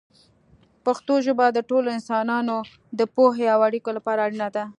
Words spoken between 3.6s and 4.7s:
اړیکو لپاره اړینه ده.